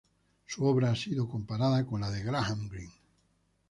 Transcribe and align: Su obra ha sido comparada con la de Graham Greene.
Su 0.47 0.65
obra 0.65 0.89
ha 0.89 0.95
sido 0.95 1.29
comparada 1.29 1.85
con 1.85 2.01
la 2.01 2.09
de 2.09 2.23
Graham 2.23 2.67
Greene. 2.69 2.95